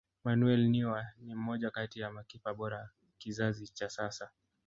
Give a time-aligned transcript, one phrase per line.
[0.23, 4.29] manuel neuer ni mmoja kati ya makipa bora wa kizazi cha sasa